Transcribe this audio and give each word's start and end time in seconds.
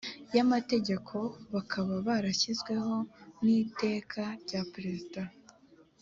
y 0.35 0.37
amategeko 0.45 1.15
bakaba 1.53 1.93
barashyizweho 2.07 2.95
n 3.43 3.45
iteka 3.61 4.21
rya 4.43 4.61
depite 4.73 5.21